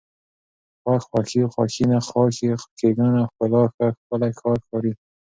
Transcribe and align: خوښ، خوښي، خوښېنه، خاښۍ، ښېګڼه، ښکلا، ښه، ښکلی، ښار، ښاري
خوښ، 0.81 1.03
خوښي، 1.11 1.41
خوښېنه، 1.53 1.97
خاښۍ، 2.07 2.49
ښېګڼه، 2.77 3.21
ښکلا، 3.31 3.63
ښه، 3.75 3.87
ښکلی، 3.99 4.31
ښار، 4.39 4.59
ښاري 4.67 4.93